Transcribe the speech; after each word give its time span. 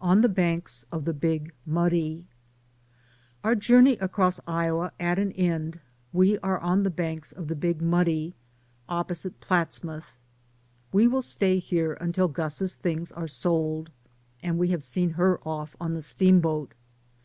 ON 0.00 0.22
THE 0.22 0.28
BANKS 0.28 0.86
01^ 0.92 1.04
THE 1.04 1.12
BIG 1.12 1.52
MUDDY. 1.64 2.24
Our 3.44 3.54
journey 3.54 3.92
across 3.98 4.40
Iowa 4.44 4.90
at 4.98 5.20
an 5.20 5.30
end, 5.30 5.78
we 6.12 6.36
are 6.40 6.58
on 6.58 6.82
the 6.82 6.90
banks 6.90 7.30
of 7.30 7.46
the 7.46 7.54
Big 7.54 7.80
Muddy, 7.80 8.34
opposite 8.88 9.40
Platsmouth. 9.40 10.10
We 10.90 11.06
will 11.06 11.22
stay 11.22 11.60
here 11.60 11.92
until 12.00 12.26
Gus's 12.26 12.74
things 12.74 13.12
are 13.12 13.28
sold, 13.28 13.90
and 14.42 14.58
we 14.58 14.70
have 14.70 14.82
seen 14.82 15.10
her 15.10 15.38
off 15.46 15.76
on 15.80 15.94
the 15.94 16.02
steamboat. 16.02 16.74